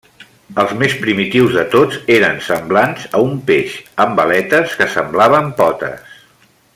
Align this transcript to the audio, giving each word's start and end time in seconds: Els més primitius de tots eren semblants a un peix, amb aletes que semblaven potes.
Els 0.61 0.71
més 0.77 0.93
primitius 1.03 1.57
de 1.57 1.65
tots 1.75 1.99
eren 2.15 2.41
semblants 2.47 3.05
a 3.19 3.23
un 3.27 3.37
peix, 3.51 3.77
amb 4.07 4.23
aletes 4.27 4.77
que 4.81 4.89
semblaven 4.99 5.57
potes. 5.61 6.21